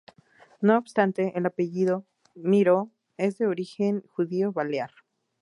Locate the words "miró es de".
2.33-3.45